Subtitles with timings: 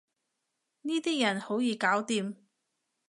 [0.81, 2.33] 呢啲人好易搞掂